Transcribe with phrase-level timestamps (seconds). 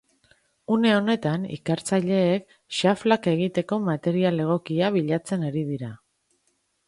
[0.75, 5.91] Une honetan ikertzaileek xaflak egiteko material egokia bilatzen ari dira.